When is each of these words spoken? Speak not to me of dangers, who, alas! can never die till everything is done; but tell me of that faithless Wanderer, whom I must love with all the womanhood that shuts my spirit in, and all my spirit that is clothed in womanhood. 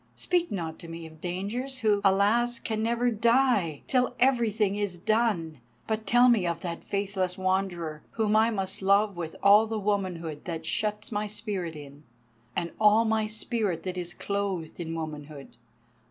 Speak 0.15 0.51
not 0.51 0.79
to 0.79 0.87
me 0.87 1.05
of 1.05 1.21
dangers, 1.21 1.81
who, 1.81 2.01
alas! 2.03 2.57
can 2.57 2.81
never 2.81 3.11
die 3.11 3.83
till 3.85 4.15
everything 4.19 4.75
is 4.75 4.97
done; 4.97 5.59
but 5.85 6.07
tell 6.07 6.27
me 6.27 6.47
of 6.47 6.61
that 6.61 6.83
faithless 6.83 7.37
Wanderer, 7.37 8.01
whom 8.13 8.35
I 8.35 8.49
must 8.49 8.81
love 8.81 9.15
with 9.15 9.35
all 9.43 9.67
the 9.67 9.77
womanhood 9.77 10.45
that 10.45 10.65
shuts 10.65 11.11
my 11.11 11.27
spirit 11.27 11.75
in, 11.75 12.01
and 12.55 12.71
all 12.79 13.05
my 13.05 13.27
spirit 13.27 13.83
that 13.83 13.95
is 13.95 14.15
clothed 14.15 14.79
in 14.79 14.95
womanhood. 14.95 15.55